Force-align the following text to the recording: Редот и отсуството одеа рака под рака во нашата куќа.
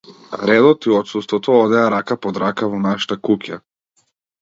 Редот 0.49 0.85
и 0.91 0.95
отсуството 1.01 1.59
одеа 1.65 1.85
рака 1.97 2.19
под 2.25 2.43
рака 2.47 2.73
во 2.75 2.83
нашата 2.91 3.23
куќа. 3.31 3.65